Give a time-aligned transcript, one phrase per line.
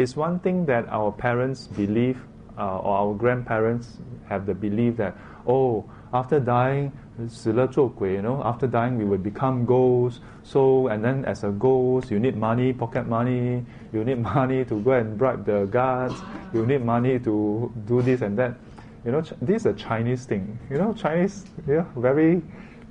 [0.00, 2.17] It's one thing that our parents believe,
[2.57, 3.97] uh, or our grandparents
[4.29, 6.91] have the belief that, oh, after dying,
[7.27, 10.21] 死了做鬼, you know, after dying we will become ghosts.
[10.43, 14.79] So, and then as a ghost, you need money, pocket money, you need money to
[14.79, 16.15] go and bribe the guards,
[16.53, 18.55] you need money to do this and that.
[19.03, 20.57] You know, this is a Chinese thing.
[20.69, 22.41] You know, Chinese, yeah, very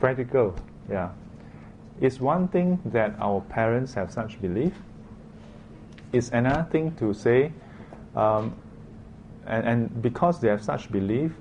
[0.00, 0.56] practical.
[0.90, 1.10] Yeah.
[2.00, 4.72] It's one thing that our parents have such belief.
[6.12, 7.52] it's another thing to say,
[8.16, 8.54] um,
[9.46, 11.32] and, and because they have such belief,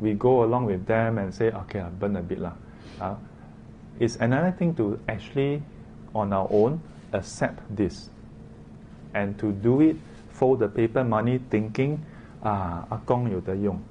[0.00, 2.38] we go along with them and say, okay, I burn a bit.
[2.38, 2.52] Lah.
[3.00, 3.14] Uh,
[3.98, 5.62] it's another thing to actually,
[6.14, 6.80] on our own,
[7.12, 8.10] accept this.
[9.14, 9.96] And to do it
[10.28, 12.04] for the paper money thinking,
[12.42, 13.82] ah, akong yu de yong.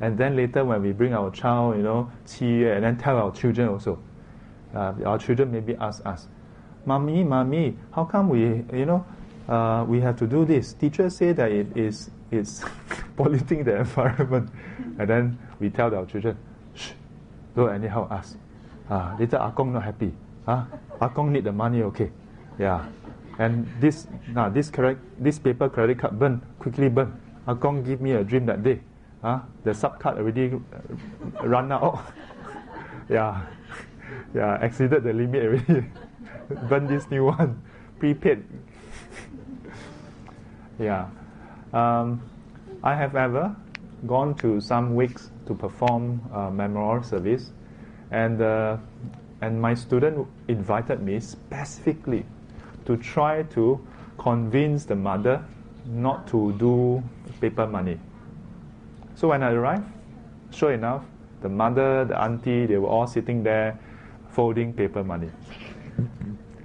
[0.00, 3.32] And then later when we bring our child, you know, 七月, and then tell our
[3.32, 3.98] children also.
[4.74, 6.26] Uh, our children maybe ask us,
[6.84, 9.04] Mommy, Mommy, how come we, you know,
[9.48, 10.72] uh, we have to do this?
[10.74, 12.64] Teacher say that it is it's
[13.16, 14.50] polluting the environment.
[14.98, 16.36] And then we tell our children,
[16.74, 16.90] shh,
[17.54, 18.36] don't anyhow ask.
[18.90, 20.12] Uh, later Akong not happy.
[20.44, 20.64] Huh?
[21.00, 22.10] Akong need the money, okay.
[22.58, 22.86] Yeah.
[23.38, 27.20] And this now this correct this paper credit card burn, quickly burn.
[27.46, 28.80] Akong give me a dream that day.
[29.22, 29.40] Huh?
[29.64, 32.12] The sub card already uh, run out.
[33.08, 33.42] yeah.
[34.34, 35.86] Yeah, exceeded the limit already.
[36.68, 37.62] burn this new one.
[37.98, 38.44] Prepaid.
[40.78, 41.08] yeah.
[41.72, 42.22] Um,
[42.82, 43.56] I have ever
[44.06, 47.52] gone to some wakes to perform a memorial service,
[48.10, 48.76] and uh,
[49.40, 52.24] and my student invited me specifically
[52.84, 53.80] to try to
[54.18, 55.44] convince the mother
[55.86, 57.02] not to do
[57.40, 57.98] paper money.
[59.14, 59.84] So when I arrived,
[60.50, 61.04] sure enough,
[61.40, 63.78] the mother, the auntie, they were all sitting there
[64.30, 65.30] folding paper money.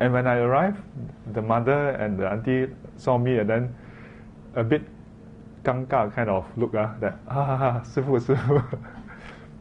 [0.02, 0.82] And when I arrived,
[1.32, 3.76] the mother and the auntie saw me and then
[4.56, 4.82] a bit
[5.64, 8.80] kanka kind of look, uh, that, ah, sifu, sifu.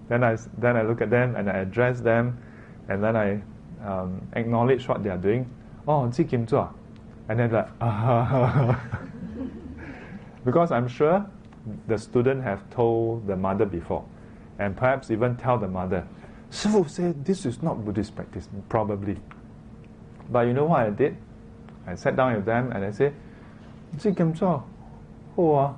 [0.08, 2.38] then, I, then I look at them and I address them
[2.88, 3.42] and then I
[3.84, 5.44] um, acknowledge what they are doing.
[5.86, 6.72] Oh, ji kim zua.
[7.28, 8.80] And then like, ah.
[10.46, 11.26] because I'm sure
[11.86, 14.06] the student have told the mother before
[14.58, 16.08] and perhaps even tell the mother,
[16.50, 19.18] Sifu said this is not Buddhist practice, probably
[20.30, 21.16] but you know what I did
[21.86, 23.12] I sat down with them and I said
[23.98, 24.62] 知 kim zua
[25.36, 25.74] who ah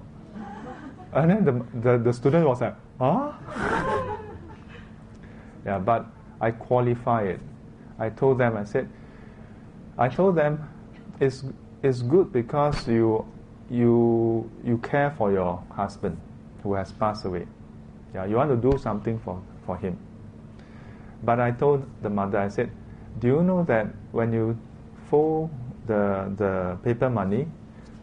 [1.12, 3.32] and then the, the, the student was like, huh?
[5.66, 6.06] yeah, but
[6.40, 7.40] I qualify it.
[7.98, 8.88] I told them, I said,
[9.98, 10.68] I told them
[11.20, 11.44] it's,
[11.82, 13.26] it's good because you,
[13.70, 16.18] you, you care for your husband
[16.62, 17.46] who has passed away.
[18.14, 19.98] Yeah, you want to do something for, for him.
[21.22, 22.70] But I told the mother, I said,
[23.18, 24.58] do you know that when you
[25.10, 25.50] fold
[25.86, 27.46] the, the paper money,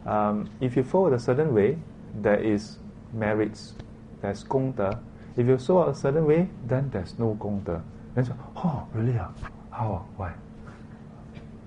[0.06, 1.78] um, if you fold a certain way,
[2.22, 2.78] there is
[3.14, 3.74] merits,
[4.22, 4.98] there's gongde.
[5.38, 7.82] If you fold a certain way, then there's no gongde.
[8.16, 9.18] Then so, oh, really?
[9.18, 9.32] Ah?
[9.72, 9.92] How?
[9.92, 10.04] Ah?
[10.18, 10.34] Why?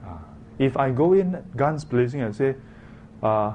[0.05, 0.19] Uh,
[0.59, 2.55] if I go in guns blazing and say,
[3.23, 3.55] uh,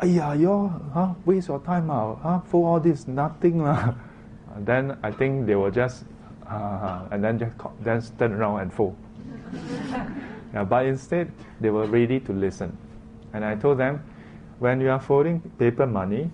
[0.00, 3.62] Aiya, you huh, waste your time, uh, huh, for all this, nothing.
[3.62, 3.94] Uh,
[4.58, 6.04] then I think they will just
[6.48, 8.96] uh, and then just then turn around and fall.
[10.54, 11.30] yeah, but instead,
[11.60, 12.76] they were ready to listen.
[13.32, 14.02] And I told them,
[14.58, 16.30] when you are folding paper money,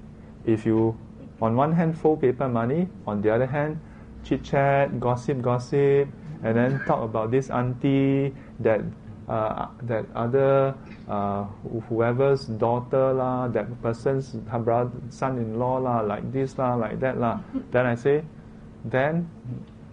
[0.47, 0.97] if you
[1.41, 3.81] on one hand fold paper money, on the other hand
[4.25, 6.09] chit chat, gossip, gossip,
[6.43, 8.81] and then talk about this auntie, that
[9.29, 10.75] uh, that other
[11.09, 11.45] uh,
[11.89, 14.37] whoever's daughter lah, that person's
[15.11, 17.41] son-in-law lah, like this lah, like that lah.
[17.71, 18.23] then I say,
[18.85, 19.29] then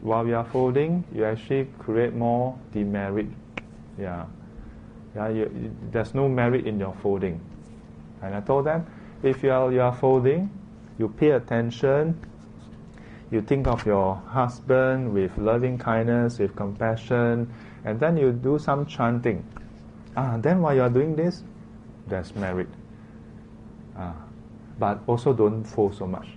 [0.02, 3.28] while you are folding, you actually create more demerit.
[4.00, 4.26] Yeah,
[5.16, 5.30] yeah.
[5.30, 7.40] You, there's no merit in your folding.
[8.22, 8.86] And I told them,
[9.24, 10.50] if you are, you are folding,
[10.98, 12.20] you pay attention,
[13.32, 17.54] you think of your husband with loving kindness, with compassion,
[17.86, 19.44] and then you do some chanting.
[20.18, 21.44] Ah, then while you are doing this,
[22.08, 22.68] there's merit.
[23.96, 24.16] Ah,
[24.80, 26.28] but also don't fold so much.